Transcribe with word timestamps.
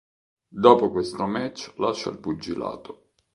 Dopo 0.47 0.89
questo 0.89 1.27
match 1.27 1.75
lascia 1.77 2.09
il 2.09 2.17
pugilato. 2.17 3.09